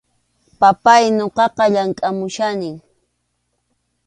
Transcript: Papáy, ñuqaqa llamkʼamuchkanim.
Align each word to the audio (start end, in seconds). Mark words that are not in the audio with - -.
Papáy, 0.61 1.03
ñuqaqa 1.17 1.65
llamkʼamuchkanim. 1.73 2.75